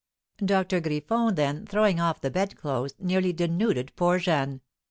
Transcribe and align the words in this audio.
Doctor 0.43 0.79
Griffon 0.79 1.35
then, 1.35 1.67
throwing 1.67 1.99
off 1.99 2.21
the 2.21 2.31
bed 2.31 2.57
clothes, 2.57 2.95
nearly 2.97 3.31
denuded 3.33 3.95
poor 3.95 4.17
Jeanne. 4.17 4.61